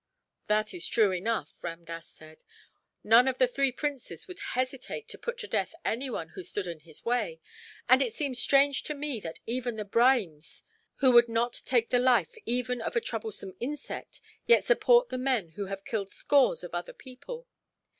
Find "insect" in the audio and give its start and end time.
13.59-14.21